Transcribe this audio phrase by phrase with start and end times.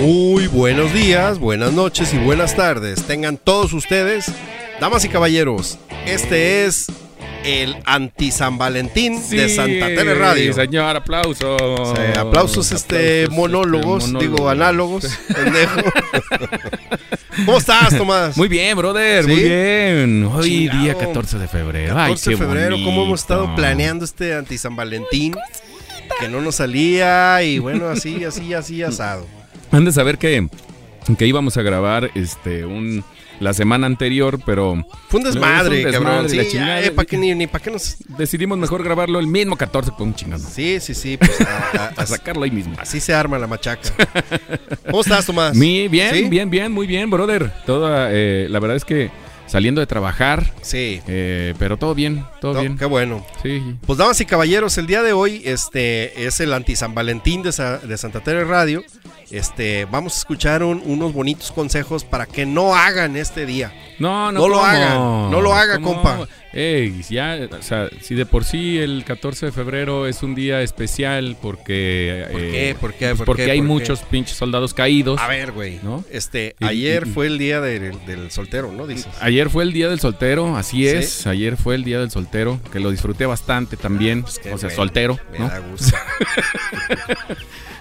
[0.00, 3.02] Muy buenos días, buenas noches y buenas tardes.
[3.02, 4.32] Tengan todos ustedes,
[4.80, 6.86] damas y caballeros, este es
[7.44, 10.54] el anti San Valentín de Santa Tele Radio.
[10.54, 11.36] Sí, señor, aplausos.
[11.60, 14.52] Sí, aplausos, este, Aplausos, monólogos, este, digo monólogos.
[14.52, 15.80] análogos, pendejo.
[17.44, 18.36] ¿Cómo estás, Tomás?
[18.38, 19.30] Muy bien, brother, ¿Sí?
[19.30, 20.24] muy bien.
[20.32, 21.94] Hoy día 14 de febrero.
[21.98, 23.56] Ay, 14 de febrero, ¿cómo hemos estado bonito.
[23.56, 25.34] planeando este anti San Valentín?
[26.18, 29.26] Que no nos salía y bueno, así, así, así, asado.
[29.72, 30.48] Han de saber que,
[31.18, 33.04] que íbamos a grabar este un
[33.38, 36.28] la semana anterior, pero Fue un desmadre, cabrón.
[36.28, 36.82] Sí, chingada.
[36.82, 37.96] ya, ¿para qué ni, ni para qué nos...?
[38.18, 40.46] decidimos mejor grabarlo el mismo 14 con un chingado.
[40.46, 42.74] Sí, sí, sí, pues a- a- A sacarlo ahí mismo.
[42.78, 43.88] así se arma la machaca.
[44.84, 45.56] ¿Cómo estás, Tomás?
[45.56, 46.24] Mi, bien, ¿Sí?
[46.28, 47.50] bien, bien, muy bien, brother.
[47.64, 49.10] Toda, eh, la verdad es que
[49.46, 52.76] saliendo de trabajar, Sí, eh, pero todo bien, todo No, bien.
[52.76, 53.24] qué bueno.
[53.42, 53.62] Sí.
[53.86, 57.52] Pues damas y caballeros, el día de hoy este es el anti San Valentín de,
[57.52, 58.84] Sa- de Santa Tere Radio.
[59.30, 63.72] Este, vamos a escuchar un- unos bonitos consejos para que no hagan este día.
[64.00, 65.94] No, no, No lo hagan, no lo haga, ¿Cómo?
[66.02, 66.26] compa.
[66.52, 70.62] Ey, ya, o sea, si de por sí el 14 de febrero es un día
[70.62, 72.26] especial porque...
[72.32, 72.76] ¿Por eh, qué?
[72.80, 73.06] ¿Por qué?
[73.10, 73.50] pues ¿Por porque qué?
[73.52, 73.72] hay ¿Por qué?
[73.72, 75.20] muchos pinches soldados caídos.
[75.20, 75.78] A ver, güey.
[75.84, 76.02] ¿No?
[76.10, 78.88] Este, ayer y- fue el día del, del soltero, ¿no?
[78.88, 79.06] Dices.
[79.20, 80.86] Ayer fue el día del soltero, así ¿Sí?
[80.88, 81.26] es.
[81.28, 84.22] Ayer fue el día del soltero, que lo disfruté bastante también.
[84.22, 85.48] Pues qué o sea, soltero, Me ¿no?
[85.48, 85.96] da gusto.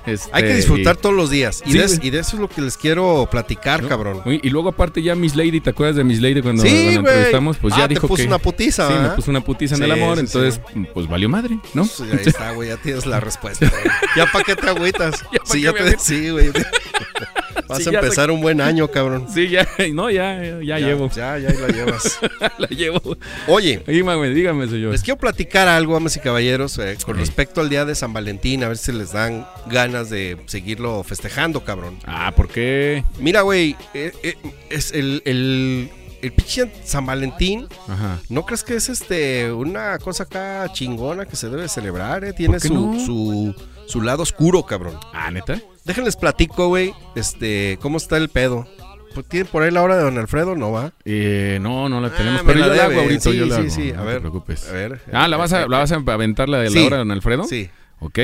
[0.06, 1.39] Este, Hay que disfrutar y- todos los días.
[1.66, 2.00] Y, Sí, de, güey.
[2.04, 3.90] y de eso es lo que les quiero platicar, ¿no?
[3.90, 4.22] cabrón.
[4.26, 7.58] Y luego aparte ya Miss Lady, ¿te acuerdas de Miss Lady cuando, Sí, cuando entrevistamos?
[7.58, 8.28] Pues ya Ah, te dijo puso que...
[8.28, 10.60] una putiza, Sí, me puso una putiza en el amor, entonces
[10.94, 11.86] pues valió madre, ¿no?
[11.86, 13.70] Sí, ahí está, güey, ya tienes la respuesta.
[13.70, 13.84] güey.
[14.16, 15.24] Ya para qué te agüitas.
[15.32, 16.52] Ya sí, ya te sí, güey.
[17.70, 19.28] Vas Sí, a empezar un buen año, cabrón.
[19.34, 21.10] Sí, ya, no, ya, ya, ya llevo.
[21.12, 22.20] Ya, ya la llevas.
[22.58, 23.00] la llevo.
[23.48, 24.92] Oye, Dígame, dígame, señor.
[24.92, 27.22] les quiero platicar algo, amas y caballeros, eh, con Sí.
[27.22, 31.64] respecto al día de San Valentín, a ver si les dan ganas de seguirlo festejando,
[31.64, 31.98] cabrón.
[32.06, 33.04] Ah, ¿por qué?
[33.20, 34.36] Mira, güey, eh, eh,
[34.72, 35.90] es el, el,
[36.24, 37.68] el pinche San Valentín.
[37.88, 38.20] Ajá.
[38.30, 42.24] ¿No crees que es este una cosa acá chingona que se debe celebrar?
[42.24, 42.34] Eh?
[42.34, 43.00] Tiene ¿Por qué su, no?
[43.06, 43.56] su,
[43.90, 44.98] su lado oscuro, cabrón.
[45.14, 45.60] Ah, ¿neta?
[45.86, 48.68] Déjenles platico, güey, este, cómo está el pedo.
[49.16, 50.56] Pues, ¿Tienen por ahí la hora de Don Alfredo?
[50.56, 50.94] No va.
[51.04, 53.02] Eh, no, no la Ah, tenemos, me pero la yo la hago debe.
[53.04, 54.70] ahorita, Sí, yo la sí, hago, sí, no a te ver, preocupes.
[54.70, 55.02] A ver.
[55.12, 56.80] Ah, ¿la vas a, la vas a aventar la de Sí.
[56.80, 57.44] la hora de don Alfredo?
[57.46, 57.70] Sí.
[58.00, 58.20] Ok.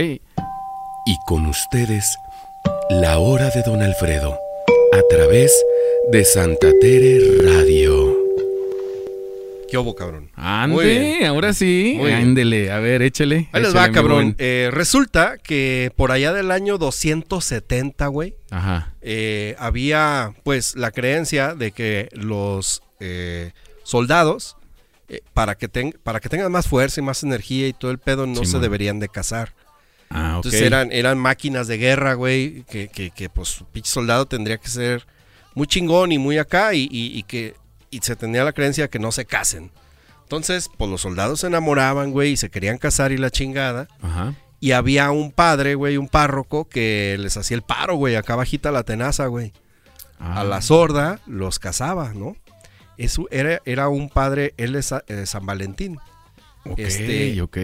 [1.08, 2.16] Y con ustedes,
[2.90, 4.32] la hora de Don Alfredo,
[4.94, 5.52] a través
[6.12, 8.05] de Santa Tere Radio.
[9.84, 10.32] ¿Qué cabrón?
[10.36, 12.00] Ande, ahora sí.
[12.02, 13.50] Ándele, a ver, échele.
[13.52, 14.36] Ahí les va, cabrón.
[14.38, 18.94] Eh, resulta que por allá del año 270, güey, Ajá.
[19.02, 23.52] eh, había pues la creencia de que los eh,
[23.84, 24.56] soldados,
[25.34, 28.26] para, que ten- para que tengan más fuerza y más energía y todo el pedo,
[28.26, 29.54] no se deberían de casar.
[30.10, 30.46] Ah, ok.
[30.46, 34.58] Entonces eran, eran máquinas de guerra, güey, que, que, que, pues un pinche soldado tendría
[34.58, 35.06] que ser
[35.54, 37.54] muy chingón y muy acá y, y- y que
[37.96, 39.72] y se tenía la creencia de que no se casen.
[40.24, 43.88] Entonces, pues los soldados se enamoraban, güey, y se querían casar y la chingada.
[44.02, 44.34] Ajá.
[44.60, 48.72] Y había un padre, güey, un párroco que les hacía el paro, güey, acá bajita
[48.72, 49.54] la tenaza, güey.
[50.20, 50.42] Ah.
[50.42, 52.36] A la sorda los casaba, ¿no?
[52.98, 56.00] Eso era, era un padre, él es eh, San Valentín.
[56.68, 57.58] Ok, este- ok.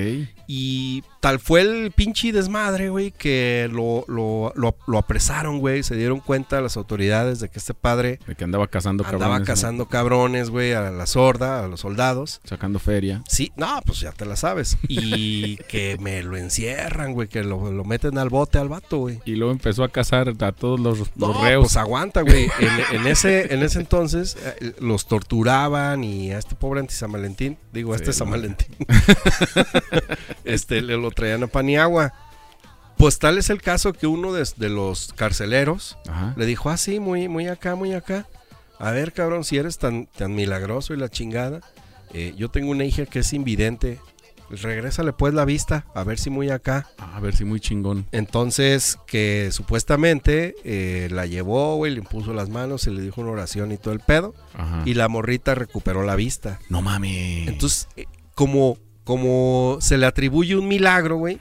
[0.53, 5.81] Y tal fue el pinche desmadre, güey, que lo, lo, lo, lo apresaron, güey.
[5.83, 9.47] Se dieron cuenta las autoridades de que este padre De que andaba cazando andaba cabrones,
[9.47, 12.41] cazando cabrones, güey, a la sorda, a los soldados.
[12.43, 13.23] Sacando feria.
[13.29, 14.77] Sí, no, pues ya te la sabes.
[14.89, 19.19] Y que me lo encierran, güey, que lo, lo meten al bote al vato, güey.
[19.25, 21.63] Y luego empezó a cazar a todos los, los No, reos.
[21.63, 22.49] pues aguanta, güey.
[22.59, 27.11] En, en ese, en ese entonces eh, los torturaban y a este pobre anti San
[27.11, 28.29] Valentín, digo, a este San.
[28.29, 28.67] Valentín,
[30.43, 32.13] este le lo traían a Paniagua.
[32.97, 36.33] Pues tal es el caso que uno de, de los carceleros Ajá.
[36.37, 38.27] le dijo, ah, sí, muy, muy acá, muy acá.
[38.77, 41.61] A ver, cabrón, si eres tan, tan milagroso y la chingada,
[42.13, 43.99] eh, yo tengo una hija que es invidente.
[44.51, 46.85] Regrésale pues la vista, a ver si muy acá.
[46.97, 48.05] Ah, A ver si muy chingón.
[48.11, 53.31] Entonces, que supuestamente eh, la llevó, güey, le impuso las manos, y le dijo una
[53.31, 54.35] oración y todo el pedo.
[54.53, 54.83] Ajá.
[54.85, 56.59] Y la morrita recuperó la vista.
[56.69, 57.47] No mames.
[57.47, 58.05] Entonces, eh,
[58.41, 61.37] como, como se le atribuye un milagro, güey,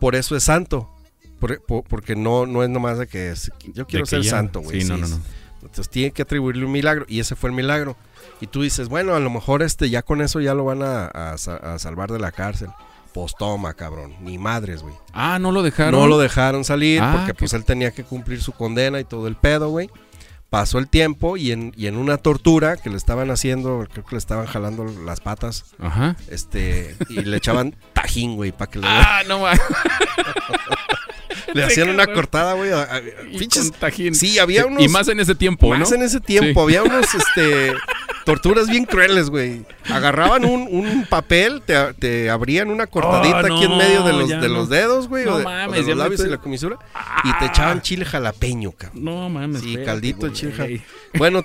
[0.00, 0.90] por eso es santo.
[1.38, 4.60] Por- por- porque no, no es nomás de que es- yo quiero ser ya- santo,
[4.62, 4.80] güey.
[4.82, 5.20] Sí, no, no, no.
[5.62, 7.96] Entonces tiene que atribuirle un milagro y ese fue el milagro.
[8.40, 11.06] Y tú dices, bueno, a lo mejor este ya con eso ya lo van a,
[11.06, 12.68] a sa- a salvar de la cárcel.
[13.14, 14.94] Pues toma, cabrón, ni madres, güey.
[15.12, 15.92] Ah, no lo dejaron.
[16.00, 19.04] No lo dejaron salir Ah, porque qué- pues él tenía que cumplir su condena y
[19.04, 19.88] todo el pedo, güey.
[20.50, 24.16] Pasó el tiempo y en, y en una tortura que le estaban haciendo, creo que
[24.16, 26.16] le estaban jalando las patas, Ajá.
[26.28, 28.86] este, y le echaban tajín, güey, para que le...
[28.88, 29.60] Ah, no mames.
[31.54, 32.70] Le hacían una cortada, güey.
[32.70, 33.00] a- a-
[33.30, 34.14] Y pinches- con tajín.
[34.14, 34.82] Sí, había unos.
[34.84, 35.96] Y más en ese tiempo, más ¿no?
[35.96, 36.60] en ese tiempo.
[36.68, 36.76] Sí.
[36.76, 37.72] Había unos, este.
[38.30, 39.64] Torturas bien crueles, güey.
[39.90, 44.28] Agarraban un, un papel, te, te abrían una cortadita Oh, aquí en medio de los,
[44.28, 45.24] de los dedos, güey.
[45.24, 46.76] No o de, o mames, de ya los labios y la comisura.
[47.24, 49.04] Y te echaban chile jalapeño, cabrón.
[49.04, 49.60] No mames.
[49.62, 50.82] Sí, espérate, caldito el chile jalapeño.
[51.14, 51.44] Bueno,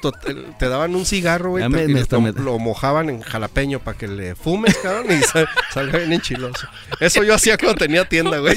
[0.60, 4.36] te daban un cigarro, güey, me- y me lo, mojaban en jalapeño para que le
[4.36, 6.68] fumes, cabrón, y sal- salga bien enchiloso.
[7.00, 8.56] Eso yo hacía cuando tenía tienda, güey.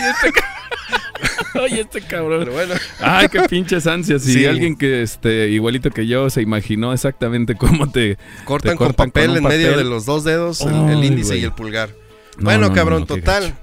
[1.62, 2.40] Oye, este cabrón.
[2.40, 4.22] Pero bueno, Ay, qué pinches ansias.
[4.22, 4.46] Si Sí.
[4.46, 9.28] alguien que este igualito que yo se imaginó exactamente cómo te cortan, Te con papel
[9.28, 11.90] con en medio de los dos dedos, el, índice y el pulgar.
[12.36, 13.54] No, bueno, no, no, cabrón, no, total.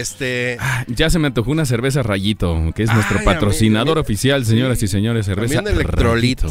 [0.00, 0.56] Este.
[0.60, 4.44] Ah, ya se me antojó una cerveza Rayito, que es nuestro Ay, patrocinador mí- oficial,
[4.44, 6.42] señoras y señores, cerveza También Electrolit.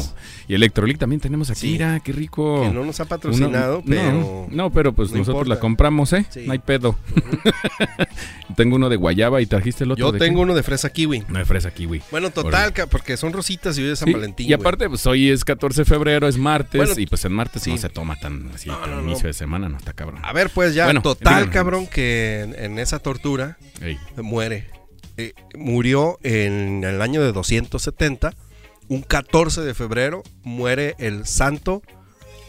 [0.48, 1.72] Y Electrolit también tenemos aquí, Sí.
[1.72, 2.62] mira, qué rico.
[2.62, 4.12] Que no nos ha patrocinado, pero.
[4.12, 5.54] No, no, pero pues no nosotros importa.
[5.54, 6.26] la compramos, ¿eh?
[6.30, 6.42] Sí.
[6.46, 6.96] No hay pedo.
[8.56, 10.42] Tengo uno de guayaba y trajiste el otro Yo de tengo qué?
[10.44, 11.24] uno de fresa kiwi.
[11.28, 12.00] No de fresa kiwi.
[12.10, 14.48] Bueno, total, porque son rositas y hoy es San Sí, Valentín.
[14.48, 17.62] y aparte, pues hoy es 14 de febrero, es martes, Bueno, y pues en martes
[17.62, 17.70] sí.
[17.70, 20.20] no se toma tan así, No, tan inicio de semana, no está cabrón.
[20.24, 23.35] A ver, pues ya, Bueno, total, cabrón, que en, en esa tortura
[23.80, 23.98] Ey.
[24.16, 24.68] muere.
[25.16, 28.34] Eh, murió en el año de 270.
[28.88, 31.82] Un 14 de febrero muere el santo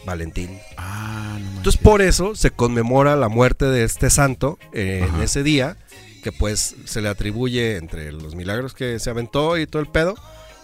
[0.04, 0.58] Valentín.
[0.76, 5.42] Ah, no Entonces por eso se conmemora la muerte de este santo eh, en ese
[5.42, 5.76] día,
[6.22, 10.14] que pues se le atribuye entre los milagros que se aventó y todo el pedo,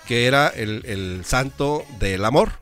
[0.06, 2.52] que era el, el santo del amor.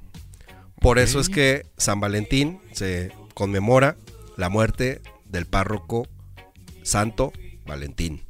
[0.81, 3.97] Por eso es que San Valentín se conmemora
[4.37, 6.09] la muerte del párroco
[6.83, 7.33] Santo
[7.67, 8.23] Valentín.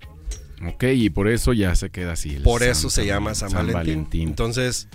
[0.66, 2.36] Ok, y por eso ya se queda así.
[2.36, 4.28] el Por eso San- se llama San, Valentín.
[4.28, 4.88] Entonces,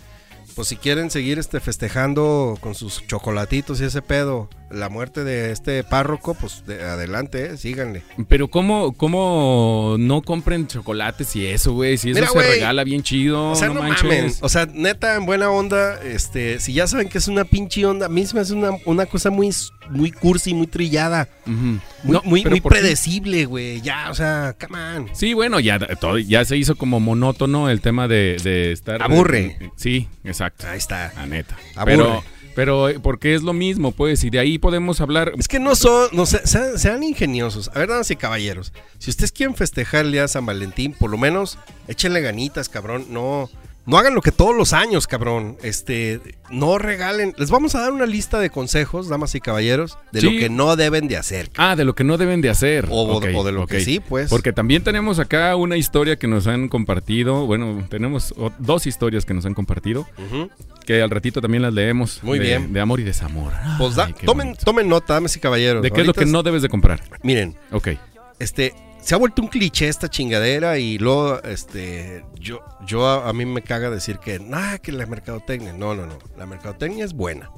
[0.55, 5.51] pues si quieren seguir este festejando con sus chocolatitos y ese pedo, la muerte de
[5.51, 8.03] este párroco, pues de- adelante, eh, síganle.
[8.27, 11.97] Pero ¿cómo, ¿cómo no compren chocolates y eso, güey?
[11.97, 14.03] Si eso Mira, se regala bien chido, O sea, no, no, manches.
[14.03, 14.31] mamen.
[14.41, 18.07] O sea, neta, en buena onda, este, si ya saben que es una pinche onda,
[18.07, 19.49] a mí se me hace una, una cosa muy,
[19.89, 23.81] muy cursi, muy trillada, muy, No, muy, predecible, güey.
[23.81, 25.09] Ya, o sea, come on.
[25.15, 29.01] Sí, bueno, ya, todo- ya se hizo como monótono el tema de, de estar...
[29.01, 29.57] Aburre.
[29.75, 30.67] Sí, exacto.
[30.67, 31.13] Ahí está.
[31.15, 31.55] La neta.
[31.75, 31.95] Aburre.
[31.97, 32.23] Pero,
[32.57, 35.31] pero eh, porque es lo mismo, pues, y de ahí podemos hablar...
[35.37, 37.69] Es que no son, no sean, sean ingeniosos.
[37.75, 41.11] A ver, damas y caballeros, si ustedes quieren festejar el día de San Valentín, por
[41.11, 43.05] lo menos échenle ganitas, cabrón.
[43.11, 43.47] No,
[43.87, 45.57] no hagan lo que todos los años, cabrón.
[45.63, 46.19] Este,
[46.51, 47.33] no regalen.
[47.37, 50.75] Les vamos a dar una lista de consejos, damas y caballeros, de lo que no
[50.75, 51.49] deben de hacer.
[51.57, 52.87] Ah, de lo que no deben de hacer.
[52.91, 54.29] O, de lo que sí, pues.
[54.29, 57.45] Porque también tenemos acá una historia que nos han compartido.
[57.47, 60.05] Bueno, tenemos dos historias que nos han compartido.
[60.85, 62.21] Que al ratito también las leemos.
[62.23, 62.73] Muy de- bien.
[62.73, 63.53] De amor y desamor.
[63.77, 65.81] Pues da- Ay, tomen, tomen nota, damas y caballeros.
[65.81, 67.01] ¿De qué es lo que no debes de comprar?
[67.23, 67.89] Miren, Ok.
[68.39, 68.73] este
[69.07, 73.45] se ha vuelto un cliché esta chingadera y luego este yo yo a, a mí
[73.45, 76.17] me caga decir que nada que la mercadotecnia no no no.
[76.37, 77.49] La mercadotecnia es buena.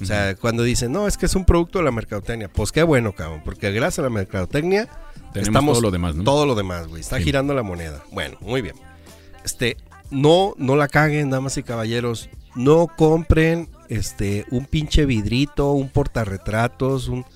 [0.00, 2.82] O sea cuando dicen no es que es un producto de la mercadotecnia pues qué
[2.82, 4.88] bueno cabrón porque gracias a la mercadotecnia
[5.34, 6.24] Tenemos estamos todo lo demás, ¿no?
[6.24, 7.02] todo lo demás güey.
[7.02, 7.24] Está Sí.
[7.24, 8.02] girando la moneda.
[8.10, 8.76] Bueno muy bien.
[9.44, 9.76] Este
[10.10, 12.30] no no la caguen damas y caballeros.
[12.54, 17.26] No compren este un pinche vidrito un portarretratos un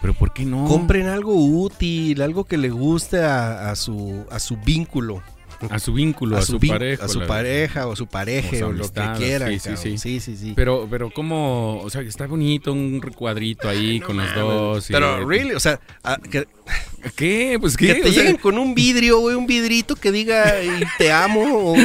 [0.00, 0.64] Pero ¿por qué no?
[0.66, 5.22] Compren algo útil, algo que le guste a, a su, a su vínculo,
[5.68, 7.04] a su vínculo, a, su, pareja.
[7.04, 9.50] a su pareja o su pareja o lo que quieran.
[9.52, 9.98] sí, sí, sí.
[9.98, 10.52] sí, sí, sí.
[10.56, 14.90] Pero, pero cómo, o sea, está bonito un cuadrito ahí No con los dos.
[14.90, 16.46] y- Pero, really, o sea, a- que,
[17.16, 17.58] ¿Qué?
[17.60, 17.86] Pues qué.
[17.88, 21.10] que te O sea, lleguen con un vidrio, güey, un vidrito que diga y te
[21.10, 21.76] amo o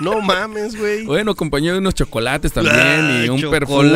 [0.00, 1.04] no mames, güey.
[1.04, 3.90] Bueno, acompañado de unos chocolates también y un perfume,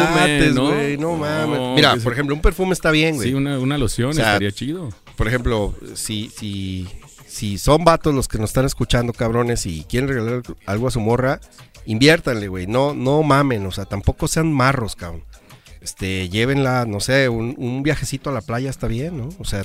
[0.54, 0.68] ¿no?
[0.68, 1.59] güey, no mames.
[1.59, 3.28] No, Mira, por ejemplo, un perfume está bien, güey.
[3.28, 4.90] Sí, una, una loción O sea, estaría chido.
[5.16, 6.87] Por ejemplo, si, si,
[7.34, 11.00] si son vatos los que nos están escuchando, cabrones, y quieren regalar algo a su
[11.00, 11.40] morra,
[11.84, 12.68] inviértanle, güey.
[12.68, 15.24] No, no mamen, o sea, tampoco sean marros, cabrón.
[15.80, 19.30] Este, llévenla, no sé, un, un viajecito a la playa está bien, ¿no?
[19.40, 19.64] O sea,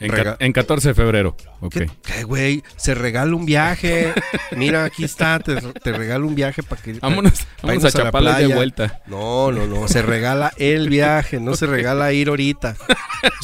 [0.00, 1.36] En, en 14 de febrero.
[1.60, 1.76] Ok.
[2.02, 2.64] ¿qué, güey?
[2.76, 4.12] Se regala un viaje.
[4.56, 6.94] Mira, aquí está, te, te regalo un viaje para que.
[6.94, 9.02] Vámonos, vámonos a la Chapala de vuelta.
[9.06, 12.76] No, no, no, se regala el viaje, no se regala ir ahorita.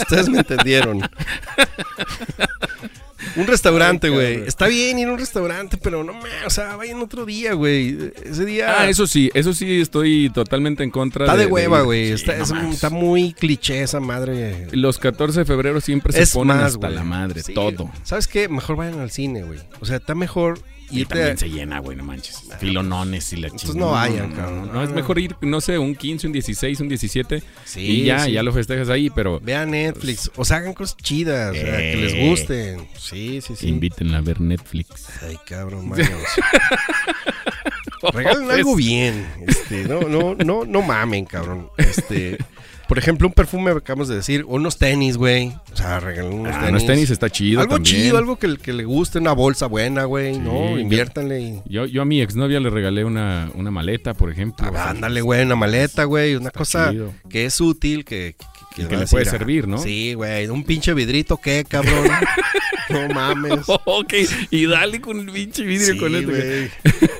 [0.01, 1.01] Ustedes me entendieron.
[3.37, 4.43] Un restaurante, güey.
[4.47, 8.13] Está bien ir a un restaurante, pero no me, o sea, vayan otro día, güey.
[8.25, 12.09] Ese día Ah, eso sí, eso sí estoy totalmente en contra está de, hueva, güey.
[12.09, 14.69] Sí, está, no está muy cliché esa madre.
[14.73, 17.91] Los 14 de febrero siempre se Es ponen más, hasta la madre, Sí, todo.
[18.03, 18.49] ¿Sabes qué?
[18.49, 19.59] Mejor vayan al cine, güey.
[19.81, 20.61] O sea, está mejor
[20.91, 22.43] Y también se llena, güey, no manches.
[22.59, 23.87] Filonones y la Entonces chingada.
[23.87, 24.71] no vayan, cabrón.
[24.73, 28.25] No, es mejor ir, no sé, un 15, un 16, un 17 Sí, y ya,
[28.25, 28.33] sí.
[28.33, 30.31] ya lo festejas ahí, pero Vean Netflix.
[30.37, 31.51] O sea, hagan cosas chidas.
[31.53, 32.29] O sea, que les Eh.
[32.29, 32.89] gusten.
[32.99, 33.69] Sí, sí, sí.
[33.69, 35.07] invítenla a ver Netflix.
[35.23, 36.07] Ay, cabrón, manos.
[38.13, 39.27] Regalen Pues, algo bien.
[39.47, 41.69] Este, no, no, no, no mamen, cabrón.
[41.77, 42.39] Este,
[42.91, 45.53] por ejemplo, un perfume acabamos de decir, unos tenis, güey.
[45.73, 46.71] O sea, regalen unos Ah, tenis.
[46.71, 47.97] unos tenis está chido algo también.
[48.03, 50.35] chido, algo que, que le guste, una bolsa buena, güey.
[50.35, 54.29] Sí, no, inviértanle y Yo, yo a mi exnovia le regalé una, una maleta, por
[54.33, 54.69] ejemplo.
[54.69, 57.15] o sea, Ah, ándale, güey, una maleta, güey, una cosa chido.
[57.29, 58.35] que es útil, que,
[58.75, 59.79] que, que le puede servir, ¿no?
[59.79, 62.09] Sí, güey, un pinche vidrito, ¿qué, cabrón?
[62.91, 63.61] no mames.
[63.85, 64.15] ok,
[64.51, 66.31] y dale con el pinche vidrio Sí, con esto.
[66.33, 66.71] güey.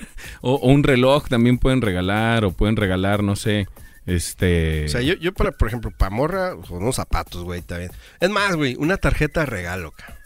[0.43, 3.69] O, o un reloj también pueden regalar, o pueden regalar, no sé,
[4.11, 4.87] este...
[4.87, 7.91] O sea, yo, yo para, por ejemplo, para morra, o unos zapatos, güey, también.
[8.21, 10.17] Es más, güey, una tarjeta regalo, ca.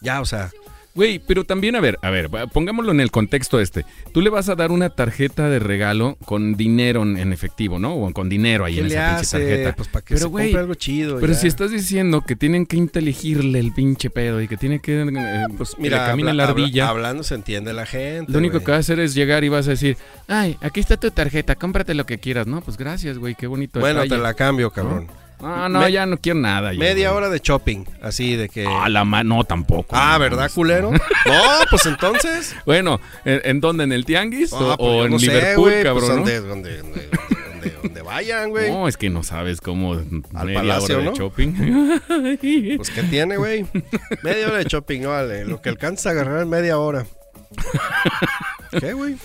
[0.00, 0.50] Ya, o sea,
[0.94, 3.84] Güey, pero también, a ver, a ver, pongámoslo en el contexto este.
[4.12, 7.94] Tú le vas a dar una tarjeta de regalo con dinero en, efectivo, ¿no?
[7.96, 9.38] O con dinero ahí ¿qué en esa pinche hace?
[9.40, 9.74] tarjeta.
[9.74, 11.18] Pues para que Pero, se compre algo chido.
[11.18, 11.38] Pero ya.
[11.40, 15.44] si estás diciendo que tienen que inteligirle el pinche pedo y que tiene que, eh,
[15.56, 18.30] Pues que mira, le camine habla- la habla- ardilla, hablando se entiende la gente.
[18.30, 19.96] lo único que vas a hacer es llegar y vas a decir,
[20.28, 22.46] ay, aquí está tu tarjeta, cómprate lo que quieras.
[22.46, 25.06] No, pues gracias, güey, qué bonito Bueno, te la cambio, cabrón.
[25.08, 26.72] No, no, Me- ya no quiero nada.
[26.72, 27.16] ya, Media güey.
[27.18, 28.66] hora de shopping, así de que.
[28.66, 29.94] Ah, la ma- no, tampoco.
[29.96, 30.90] Ah, no, ¿verdad, culero?
[31.26, 32.54] No, pues entonces.
[32.66, 33.84] Bueno, ¿en, en dónde?
[33.84, 34.52] ¿En el Tianguis?
[34.52, 36.22] Ah, o pues o en no sé, Liverpool, güey, cabrón?
[36.22, 36.48] Pues ¿no?
[36.48, 36.80] donde-
[37.82, 38.70] donde vayan, güey.
[38.70, 41.16] No, es que no sabes cómo media palacio, hora de ¿no?
[41.16, 41.98] shopping.
[42.76, 43.66] Pues, ¿qué tiene, güey?
[44.22, 45.44] Media hora de shopping, no vale.
[45.44, 47.06] Lo que alcanza a agarrar en media hora.
[48.78, 49.16] ¿Qué, güey?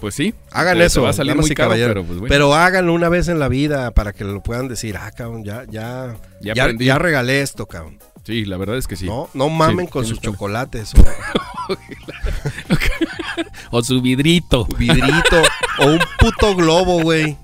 [0.00, 0.34] Pues sí.
[0.52, 1.02] Hagan eso.
[1.02, 2.28] Va a salir muy caro, pero pues bueno.
[2.28, 5.64] Pero háganlo una vez en la vida para que lo puedan decir, ah, cabrón, ya,
[5.68, 7.98] ya, Ya ya, regalé esto, cabrón.
[8.24, 9.06] Sí, la verdad es que sí.
[9.06, 11.02] No, no mamen Sí, con sus chocolates o
[13.70, 14.66] O su vidrito.
[14.78, 15.42] vidrito
[15.78, 17.36] o un puto globo, güey.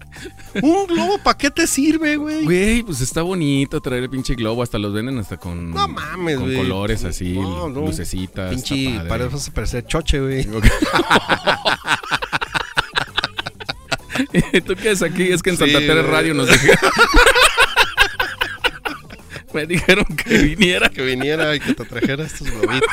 [0.63, 2.45] Un globo, ¿para qué te sirve, güey?
[2.45, 4.63] Güey, pues está bonito traer el pinche globo.
[4.63, 7.81] Hasta los venden hasta con, No mames, con colores así, No, no.
[7.83, 8.51] lucecitas.
[8.51, 10.47] Pinche, para eso se parece choche, güey.
[14.67, 15.25] ¿Tú qué es aquí?
[15.25, 16.13] Es que en Sí, Santa Tere güey.
[16.13, 16.79] Radio nos dijeron...
[19.53, 20.89] Me dijeron que viniera.
[20.89, 22.91] Que viniera y que te trajera estos globitos.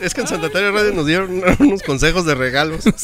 [0.00, 2.84] Es que en Santa Teresa Radio nos dieron unos consejos de regalos.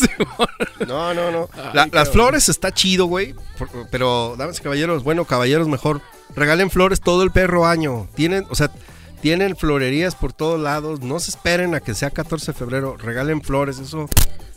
[0.86, 1.48] No, no, no.
[1.74, 3.34] La- las flores está chido, güey.
[3.90, 6.00] Pero, damas y caballeros, bueno, caballeros, mejor
[6.34, 8.08] regalen flores todo el perro año.
[8.14, 8.70] Tienen, o sea,
[9.20, 11.00] tienen florerías por todos lados.
[11.00, 12.96] No se esperen a que sea 14 de febrero.
[12.96, 14.08] Regalen flores, eso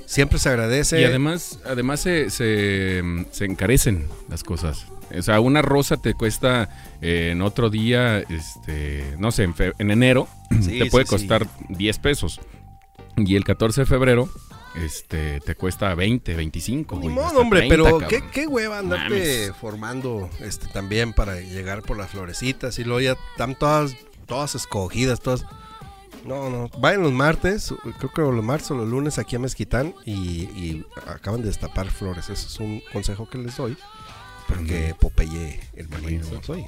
[0.06, 1.02] siempre se agradece.
[1.02, 4.86] Y además, además se, se, se encarecen las cosas.
[5.18, 6.70] O sea, una rosa te cuesta
[7.02, 10.28] eh, en otro día, este, no sé, en, fe- en enero,
[10.62, 11.16] Sí, te puede sí, sí.
[11.28, 12.40] costar 10 pesos.
[13.18, 14.28] Y el 14 de febrero,
[14.76, 17.00] este, te cuesta 20, 25.
[17.00, 18.10] Ni modo, hombre, 30, pero cabrón.
[18.10, 19.52] qué, qué hueva andarte Mames.
[19.60, 23.96] formando este también para llegar por las florecitas y luego ya están todas,
[24.26, 25.46] todas escogidas, todas.
[26.26, 29.94] No, no, vayan los martes, creo que los martes o los lunes aquí a Mezquitán
[30.06, 32.30] y, y acaban de destapar flores.
[32.30, 33.78] Ese es un consejo que les doy.
[34.48, 36.42] Porque Popeye, el marino, Eso.
[36.44, 36.66] soy.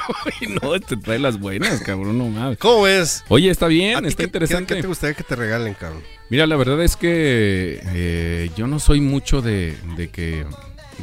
[0.62, 2.58] no, te trae las buenas, cabrón, no mames.
[2.58, 3.24] ¿Cómo ves?
[3.28, 4.76] Oye, está ¿A bien, está qué- interesante.
[4.76, 6.02] ¿qué, te gustaría que te regalen, cabrón?
[6.30, 10.46] Mira, la verdad es que eh, yo no soy mucho de, de que,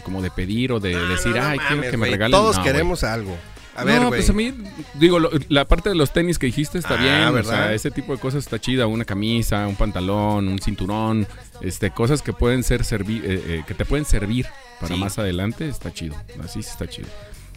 [0.04, 2.32] como de pedir o de Ah, decir, no, no ay, quiero que me regalen.
[2.32, 3.38] Todos No, queremos algo.
[3.76, 4.20] A ver, no, güey.
[4.22, 4.54] pues a mí,
[4.96, 7.34] digo, lo- la parte de los tenis que dijiste está Ah, bien.
[7.34, 7.54] ¿verdad?
[7.54, 8.88] O sea, ese tipo de cosas está chida.
[8.88, 11.28] Una camisa, un pantalón, un cinturón,
[11.62, 14.46] este, cosas que pueden ser servi- eh, eh, que te pueden servir
[14.80, 15.00] para Sí.
[15.00, 16.16] más adelante, está chido.
[16.44, 17.08] Así sí está chido.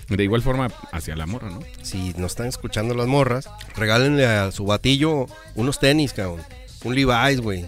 [0.09, 1.61] De igual forma, hacia la morra, ¿no?
[1.83, 6.41] si nos están escuchando las morras, regálenle a su batillo unos tenis, cabrón.
[6.85, 7.67] Un Levi's, güey.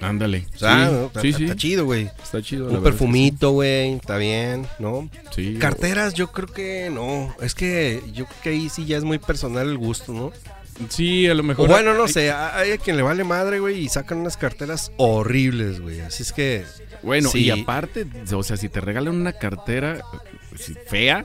[0.00, 0.46] Ándale.
[0.54, 1.06] O sea, sí, ¿no?
[1.06, 2.10] está, sí, está- chido, güey.
[2.22, 2.68] está chido.
[2.68, 3.94] Un perfumito, güey.
[3.94, 5.08] Está bien, ¿no?
[5.34, 5.56] Sí.
[5.60, 7.34] Carteras, yo creo que no.
[7.40, 10.32] Es que yo creo que ahí sí ya es muy personal el gusto, ¿no?
[10.88, 11.68] Sí, a lo O mejor.
[11.68, 12.30] bueno, no sé.
[12.30, 16.00] Hay a quien le vale madre, güey, y sacan unas carteras horribles, güey.
[16.00, 16.64] Así es que.
[17.02, 17.44] Bueno, Sí.
[17.46, 20.00] y aparte, o sea, si te regalan una cartera
[20.56, 21.24] si- fea,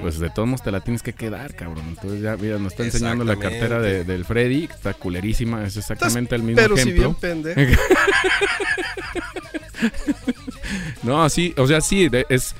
[0.00, 1.84] pues de todos modos te la tienes que quedar, cabrón.
[1.88, 5.76] Entonces ya, mira, nos está enseñando la cartera de- del Freddy, que está culerísima, es
[5.76, 7.20] exactamente el mismo Pero si bien ejemplo.
[7.20, 7.80] pendejo.
[11.02, 12.54] No, sí, o sea, sí, de- es...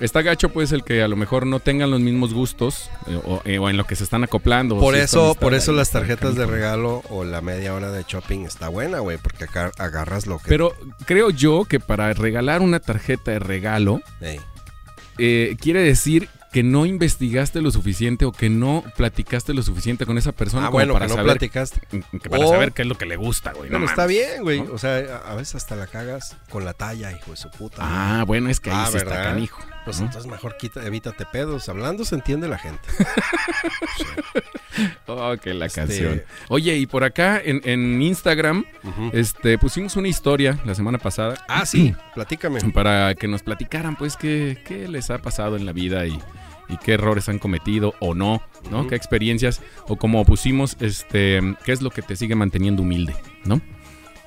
[0.00, 3.40] Está gacho pues el que a lo mejor no tengan los mismos gustos eh, o,
[3.44, 4.76] eh, o en lo que se están acoplando.
[4.80, 8.66] Por eso, por eso las tarjetas de regalo o la media hora de shopping está
[8.68, 10.48] buena, güey, porque acá agarras lo que.
[10.48, 10.74] Pero
[11.06, 14.00] creo yo que para regalar una tarjeta de regalo
[15.18, 20.18] eh, quiere decir que no investigaste lo suficiente o que no platicaste lo suficiente con
[20.18, 21.80] esa persona Ah, como bueno, para que no saber platicaste.
[21.90, 23.70] que para O- saber qué es lo que le gusta, güey.
[23.70, 24.60] no Bueno, está bien, güey.
[24.60, 24.72] ¿no?
[24.74, 27.78] O sea, a veces hasta la cagas con la talla, hijo de su puta.
[27.80, 29.24] Ah, bueno, es que ahí Ah, sí está ¿verdad?
[29.32, 29.62] canijo.
[29.84, 30.06] Pues ¿no?
[30.06, 31.68] entonces mejor quita, evítate pedos.
[31.68, 32.86] Hablando se entiende la gente.
[35.06, 36.22] Oh, que la Este- canción.
[36.48, 38.64] Oye, y por acá en, en Instagram,
[39.12, 42.58] este, pusimos una historia la semana pasada Ah, sí, platícame.
[42.72, 46.18] para que nos platicaran, pues, qué, qué les ha pasado en la vida y,
[46.72, 48.86] y qué errores han cometido o no, ¿no?
[48.86, 53.14] Qué experiencias, o como pusimos, este, qué es lo que te sigue manteniendo humilde,
[53.44, 53.60] ¿no?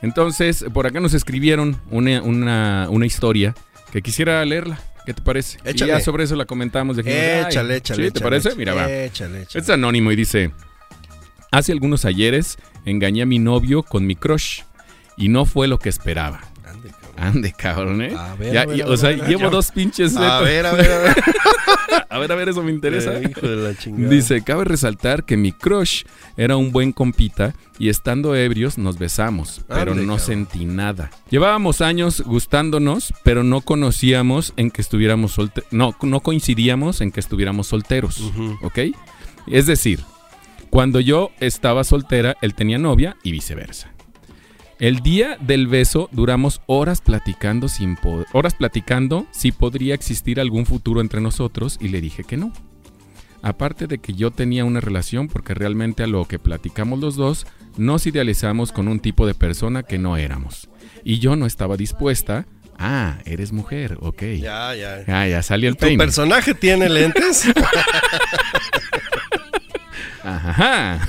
[0.01, 3.55] Entonces, por acá nos escribieron una, una, una historia
[3.91, 4.79] que quisiera leerla.
[5.05, 5.57] ¿Qué te parece?
[5.65, 5.91] Y Échale.
[5.91, 6.97] ya sobre eso la comentamos.
[6.97, 8.05] dijimos, Échale, échale.
[8.05, 8.11] ¿sí?
[8.11, 8.47] ¿Te échale, parece?
[8.49, 8.57] échale.
[8.59, 8.91] Mira, va.
[8.91, 9.63] Échale, échale.
[9.63, 10.51] Es anónimo y dice,
[11.51, 14.61] hace algunos ayeres engañé a mi novio con mi crush
[15.17, 16.41] y no fue lo que esperaba.
[17.17, 18.01] Ande, cabrón.
[18.01, 18.13] ¿eh?
[18.17, 20.15] A ver, Ya, a ver, a o ver, sea, a ver, llevo dos pinches...
[20.17, 21.15] A ver, a ver, a ver.
[22.09, 23.17] a ver, a ver, eso me interesa.
[23.17, 24.09] Eh, hijo de la chingada.
[24.09, 26.03] Dice, cabe resaltar que mi crush
[26.37, 30.19] era un buen compita y estando ebrios nos besamos, pero no cabrón.
[30.19, 31.09] sentí nada.
[31.29, 35.69] Llevábamos años gustándonos, pero no conocíamos en que estuviéramos solteros.
[35.71, 38.21] No, no coincidíamos en que estuviéramos solteros.
[38.61, 38.79] ¿ok?
[39.47, 40.01] Es decir,
[40.69, 43.91] cuando yo estaba soltera, él tenía novia y viceversa.
[44.79, 47.97] El día del beso duramos horas platicando sin
[48.33, 52.51] horas platicando si podría existir algún futuro entre nosotros y le dije que no.
[53.41, 57.47] Aparte de que yo tenía una relación porque realmente a lo que platicamos los dos
[57.77, 60.67] nos idealizamos con un tipo de persona que no éramos.
[61.03, 62.45] Y yo no estaba dispuesta.
[62.77, 64.23] Ah, eres mujer, ok.
[64.41, 65.03] Ya, ya.
[65.07, 66.03] Ah, ya salió el ¿Tu peine.
[66.03, 67.45] personaje tiene lentes?
[70.25, 70.99] Ajá.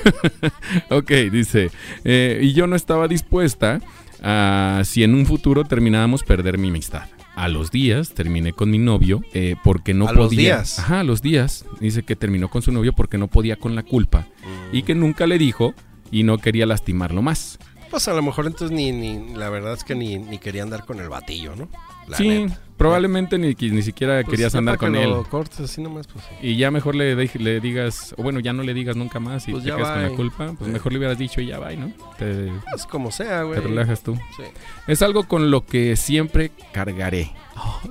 [0.91, 1.71] ok, dice.
[2.05, 3.81] eh, y yo no estaba dispuesta
[4.23, 7.05] a si en un futuro terminábamos perder mi amistad.
[7.35, 10.23] A los días terminé con mi novio eh, porque no ¿A podía.
[10.23, 10.79] los días?
[10.79, 11.67] Ajá, a los días.
[11.81, 14.27] Dice que terminó con su novio porque no podía con la culpa
[14.73, 15.75] y que nunca le dijo
[16.11, 17.59] y no quería lastimarlo más.
[17.91, 20.87] Pues a lo mejor entonces ni, ni la verdad es que ni, ni quería andar
[20.87, 21.69] con el batillo, ¿no?
[22.09, 22.59] La sí, neta.
[22.77, 25.11] Probablemente ni, ni siquiera Pues querías andar con que él.
[25.11, 26.25] Lo cortes así nomás, pues.
[26.43, 29.49] Y ya mejor le, dej- le digas, o bueno, ya no le digas nunca más
[29.49, 30.47] y Pues te quedas con la culpa.
[30.59, 30.73] Pues Sí.
[30.73, 31.93] mejor le hubieras dicho y ya va, ¿no?
[32.19, 33.61] Te, Pues como sea, güey.
[33.61, 34.15] te relajas tú.
[34.37, 34.43] Sí.
[34.87, 37.33] Es algo con lo que siempre cargaré.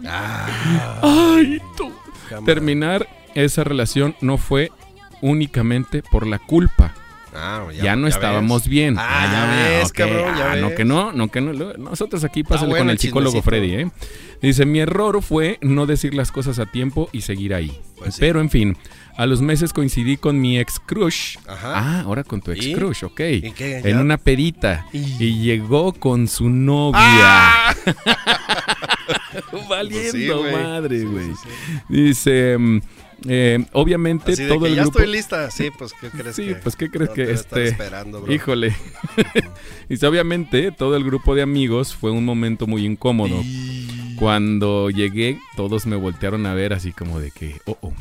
[0.06, 1.92] Ah, Ay, tú.
[2.30, 2.46] cámara.
[2.46, 4.72] Terminar esa relación no fue
[5.22, 6.94] únicamente por la culpa.
[7.36, 8.70] Ah, Ya, no estábamos ves.
[8.70, 8.96] bien.
[8.98, 9.96] Ah, ya ves, ok.
[9.96, 10.78] cabrón, ya Ah, no ves.
[10.78, 11.54] que no, no que no.
[11.78, 13.42] Nosotros aquí pásale bueno con el psicólogo.
[13.42, 13.92] Freddy, ¿eh?
[14.42, 17.80] Dice, mi error fue no decir las cosas a tiempo y seguir ahí.
[17.98, 18.20] Pues sí.
[18.22, 18.78] Pero en fin,
[19.18, 21.38] a los meses coincidí con mi ex crush.
[21.48, 21.74] Ajá.
[21.76, 22.74] Ah, ahora con tu ex ¿Y?
[22.74, 23.20] crush, ok.
[23.42, 23.78] ¿Y qué?
[23.84, 24.86] En una pedita.
[24.94, 27.00] Y- Y llegó con su novia.
[27.00, 27.76] ¡Ah!
[29.70, 30.54] Valiendo Pues sí, güey.
[30.54, 31.28] madre, güey.
[31.28, 31.50] sí.
[31.90, 32.82] Dice, mm,
[33.28, 35.00] eh, obviamente Así de todo que el ya grupo...
[35.00, 35.52] estoy lista.
[35.52, 36.56] Sí, pues ¿qué crees Sí, que?
[36.56, 38.34] pues, ¿qué crees no que este- esperando, bro?
[38.34, 38.76] Híjole.
[39.90, 43.42] Dice, obviamente todo el grupo de amigos fue un momento muy incómodo.
[43.44, 47.94] Y- Cuando llegué, todos me voltearon a ver así como de que, oh, oh.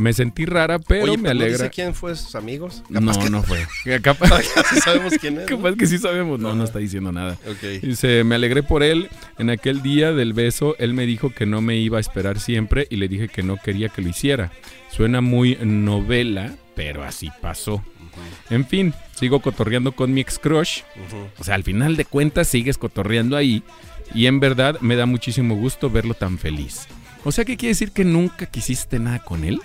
[0.00, 1.58] Me sentí rara, pero Oye, me pero ¿no alegra.
[1.64, 2.82] dice quién fue sus amigos?
[2.88, 3.66] No, que- no fue.
[4.02, 5.40] Capaz, Sí sabemos quién es.
[5.50, 5.56] ¿no?
[5.56, 6.40] capaz que sí sabemos.
[6.40, 7.36] No, no está diciendo nada.
[7.82, 9.08] Dice, me alegré por él.
[9.38, 12.86] En aquel día del beso, él me dijo que no me iba a esperar siempre
[12.90, 14.50] y le dije que no quería que lo hiciera.
[14.90, 17.84] Suena muy novela, pero así pasó.
[18.48, 20.80] En fin, sigo cotorreando con mi ex crush.
[21.38, 23.62] O sea, al final de cuentas sigues cotorreando ahí.
[24.14, 26.86] Y en verdad me da muchísimo gusto verlo tan feliz.
[27.24, 29.60] O sea, ¿qué quiere decir que nunca quisiste nada con él?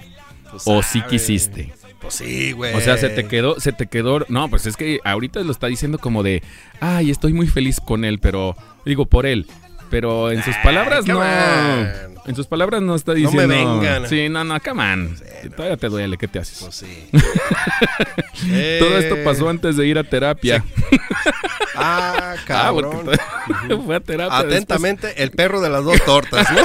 [0.63, 1.09] Pues ¿O sí sabe.
[1.11, 1.73] quisiste?
[1.99, 2.73] Pues sí, güey.
[2.75, 4.25] O sea, se te quedó, se te quedó.
[4.29, 6.43] No, pues es que ahorita lo está diciendo como de,
[6.79, 9.47] ay, estoy muy feliz con él, pero digo por él.
[9.89, 11.23] Pero en sus palabras no.
[11.23, 13.47] En sus palabras no está me diciendo.
[13.47, 14.07] vengan.
[14.09, 15.15] Sí, no, no, come on.
[15.17, 15.55] Sí, no.
[15.55, 16.59] Todavía te duele, ¿qué te haces?
[16.59, 17.07] Pues sí.
[18.79, 20.63] Todo esto Eh, pasó antes de ir a terapia.
[21.75, 23.05] Ah, Ah, cabrón.
[23.85, 24.37] fue a terapia.
[24.37, 24.55] después.
[24.63, 26.61] Atentamente, el perro de las dos tortas, ¿no?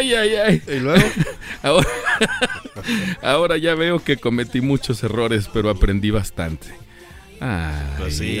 [0.00, 0.62] Ay, ay, ay.
[0.66, 1.02] y luego,
[1.62, 1.88] Ahora,
[3.22, 6.68] ahora ya veo que cometí muchos errores, pero aprendí bastante.
[7.40, 8.40] Ay, Pues sí.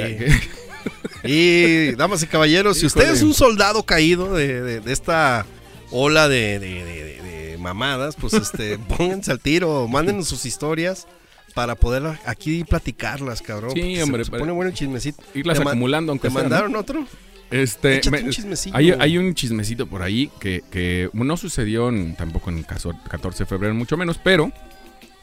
[1.24, 5.44] y damas y caballeros, si usted es un soldado caído de, de- de esta
[5.90, 11.06] ola de, mamadas, pues este, pónganse al tiro, mándenos sus historias
[11.54, 13.72] para poder aquí platicarlas, cabrón.
[13.74, 15.22] Sí, se- hombre, se, pone bueno el chismecito.
[15.34, 16.48] irlas acumulando, aunque ¿Te sea, ¿no?
[16.48, 17.06] mandaron otro?
[17.50, 18.76] Este, Échate me- un chismecito.
[18.76, 22.92] hay, hay un chismecito por ahí que, que no sucedió en- tampoco en el caso
[23.08, 24.52] 14 de febrero, mucho menos, pero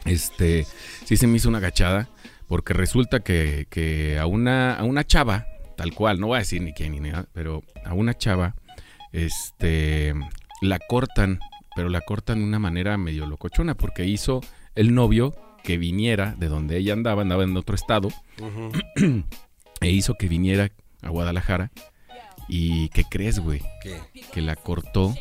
[0.05, 0.65] este
[1.05, 2.09] sí se me hizo una gachada
[2.47, 5.45] porque resulta que, que a, una, a una chava
[5.77, 8.55] tal cual, no voy a decir ni quién ni nada, pero a una chava,
[9.11, 10.13] este,
[10.61, 11.39] la cortan,
[11.75, 14.41] pero la cortan de una manera medio locochona, porque hizo
[14.75, 18.09] el novio que viniera de donde ella andaba, andaba en otro estado,
[19.81, 20.71] e hizo que viniera
[21.03, 21.71] a Guadalajara.
[22.47, 23.61] ¿Y qué crees, güey?
[23.81, 23.99] ¿Qué?
[24.31, 25.13] Que la cortó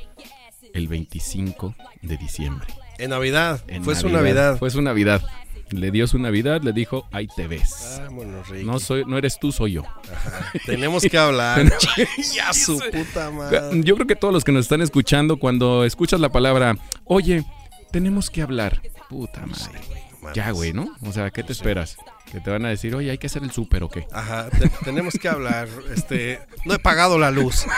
[0.74, 2.68] el 25 de diciembre.
[2.98, 3.62] En Navidad.
[3.66, 4.58] En Fue su Navidad.
[4.58, 5.22] Fue su Navidad.
[5.70, 8.00] Le dio su Navidad, le dijo, ahí te ves.
[8.04, 8.64] Vámonos, Ricky.
[8.64, 9.82] No, soy, no eres tú, soy yo.
[9.84, 10.52] Ajá.
[10.64, 11.60] Tenemos que hablar.
[12.34, 13.82] ya su puta madre.
[13.82, 17.44] Yo creo que todos los que nos están escuchando, cuando escuchas la palabra, oye,
[17.90, 18.80] tenemos que hablar.
[19.08, 20.05] Puta madre.
[20.34, 20.88] Ya, güey, ¿no?
[21.06, 21.96] O sea, ¿qué te esperas?
[22.30, 24.06] Que te van a decir, oye, hay que hacer el súper o qué.
[24.12, 25.68] Ajá, te- tenemos que hablar.
[25.94, 27.64] Este, no he pagado la luz.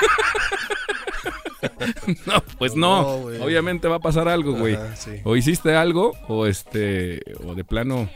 [2.26, 3.02] No, pues no.
[3.02, 3.40] No, güey.
[3.40, 4.74] Obviamente va a pasar algo, güey.
[4.76, 5.20] Ajá, sí.
[5.24, 8.08] O hiciste algo, o este, o de plano,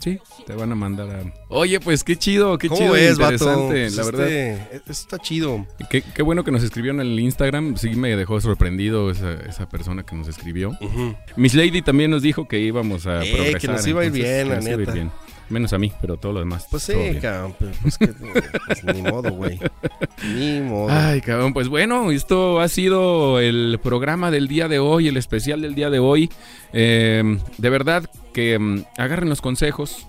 [0.00, 1.32] sí, te van a mandar a.
[1.48, 3.32] Oye, pues qué chido, qué ¿Cómo chido, vato?
[3.32, 4.28] interesante, Pues la verdad.
[4.28, 5.66] este, está chido.
[5.90, 7.76] Qué, qué bueno que nos escribieron en el Instagram.
[7.76, 10.70] Sí me dejó sorprendido esa, esa persona que nos escribió.
[10.80, 11.14] Ujú.
[11.36, 13.60] Miss Lady también nos dijo que íbamos a Eh, progresar.
[13.60, 15.10] que nos iba a ir bien, la neta.
[15.50, 16.66] Menos a mí, pero todo lo demás.
[16.70, 17.54] Pues sí, cabrón.
[17.58, 19.58] Pues, pues que, pues, ni modo, güey.
[20.34, 20.88] Ni modo.
[20.90, 25.62] Ay, cabrón, pues bueno, esto ha sido el programa del día de hoy, el especial
[25.62, 26.30] del día de hoy.
[26.72, 30.07] Eh, de verdad que mm, agarren los consejos,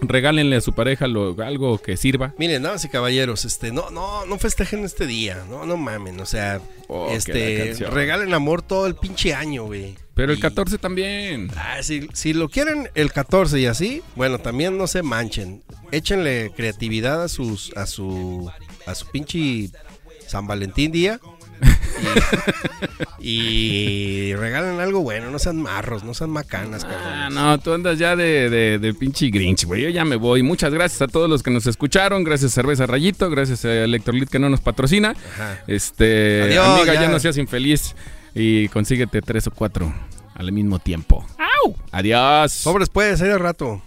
[0.00, 2.34] regálenle a su pareja lo- algo que sirva.
[2.38, 6.26] Miren, damas y caballeros, este, no, no, no festejen este día, no, no mamen, o
[6.26, 9.94] sea, Oh, este, regalen amor todo el pinche año, güey.
[10.14, 11.50] Pero el Y- 14 también.
[11.56, 15.62] Ah, si, si lo quieren el 14 y así, bueno, también no se manchen.
[15.92, 18.50] Échenle creatividad a sus, a su,
[18.86, 19.70] a su pinche
[20.26, 21.20] San Valentín día.
[23.20, 26.88] Y, y regalen algo bueno, no sean marros, no sean macanas, Ah,
[27.28, 27.34] cabrón.
[27.34, 29.82] no, tú andas ya de, de, de pinche Grinch, güey.
[29.82, 30.42] Yo ya me voy.
[30.42, 32.22] Muchas gracias a todos los que nos escucharon.
[32.24, 35.14] Gracias Cerveza Rayito, gracias a Electrolit que no nos patrocina.
[35.34, 35.62] Ajá.
[35.66, 37.02] Este, Adiós, amiga, ya.
[37.02, 37.08] ya.
[37.08, 37.94] no seas infeliz
[38.34, 39.92] y consíguete tres o cuatro
[40.34, 41.26] al mismo tiempo.
[41.64, 41.74] ¡Au!
[41.90, 42.52] Adiós.
[42.52, 43.82] Sobres pues, ahí de rato.